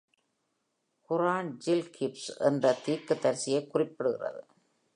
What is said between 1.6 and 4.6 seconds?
ஜுல்-கிஃப்ல் என்ற தீர்க்கதரிசியைக் குறிப்பிடுகிறது.